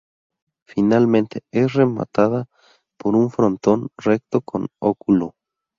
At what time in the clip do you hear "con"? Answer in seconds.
4.41-4.65